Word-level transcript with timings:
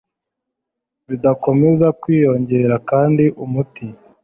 bidakomeza 1.07 1.87
kwiyongera, 2.01 2.75
kandi 2.89 3.25
umuti 3.43 3.85